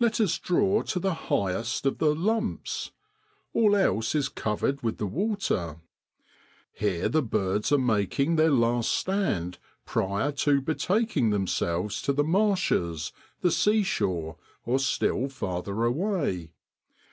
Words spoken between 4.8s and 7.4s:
with the water. Here the